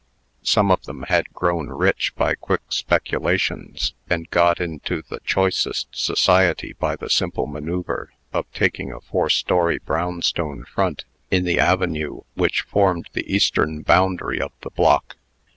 [0.41, 6.73] Some of them had grown rich by quick speculations, and got into the choicest society
[6.73, 12.61] by the simple manoeuvre of taking a four story brownstone front in the avenue which
[12.63, 15.17] formed the eastern boundary of the block.